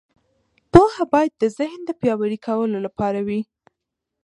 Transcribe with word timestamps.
پوهه 0.71 1.03
باید 1.13 1.31
د 1.37 1.43
ذهن 1.57 1.79
د 1.85 1.91
پیاوړي 2.01 2.37
کولو 2.47 2.77
لپاره 2.85 3.19
وي. 3.27 3.41